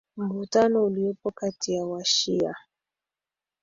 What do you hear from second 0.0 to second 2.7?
mvutano uliopo kati ya washia